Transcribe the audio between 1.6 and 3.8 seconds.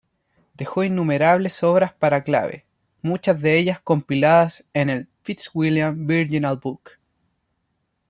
obras para clave, muchas de ellas